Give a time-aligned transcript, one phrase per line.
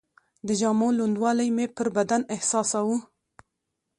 [0.47, 2.97] د جامو لوندوالی مې پر بدن احساساوه.